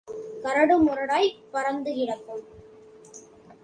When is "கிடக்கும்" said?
1.93-2.43